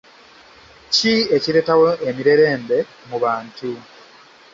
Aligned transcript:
Ki 0.93 1.13
ekireetawo 1.35 1.89
emirerembe 2.09 2.77
mu 3.09 3.17
bantu? 3.23 3.69